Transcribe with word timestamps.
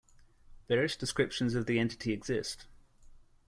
Various 0.67 0.95
descriptions 0.95 1.53
of 1.53 1.67
the 1.67 1.77
entity 1.77 2.11
exist. 2.11 2.65